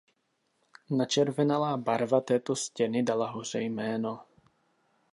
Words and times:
Načervenalá 0.91 1.77
barva 1.77 2.21
této 2.21 2.55
stěny 2.55 3.03
dala 3.03 3.31
hoře 3.31 3.61
jméno. 3.61 4.19